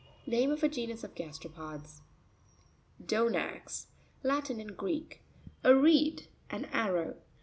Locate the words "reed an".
5.75-6.65